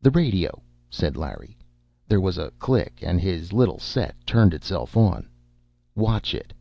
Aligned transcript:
"The 0.00 0.10
radio," 0.10 0.62
said 0.88 1.18
Larry. 1.18 1.58
There 2.08 2.18
was 2.18 2.38
a 2.38 2.50
click 2.52 3.00
and 3.02 3.20
his 3.20 3.52
little 3.52 3.78
set 3.78 4.16
turned 4.24 4.54
itself 4.54 4.96
on. 4.96 5.28
"Watch 5.94 6.34
it." 6.34 6.54